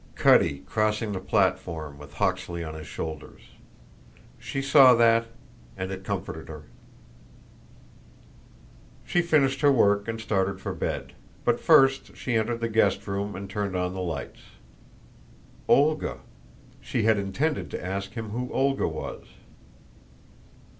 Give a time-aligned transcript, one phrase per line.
[0.15, 3.41] Cutty, crossing the platform with Hawksley on his shoulders.
[4.39, 5.27] She saw that,
[5.77, 6.63] and it comforted her.
[9.05, 11.13] She finished her work and started for bed.
[11.45, 14.41] But first she entered the guest room and turned on the lights.
[15.67, 16.21] Olga.
[16.79, 19.25] She had intended to ask him who Olga was.